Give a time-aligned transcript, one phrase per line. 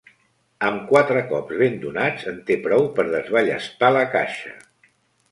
[0.67, 4.55] Amb quatre cops ben donats en té prou per desballestar la caixa.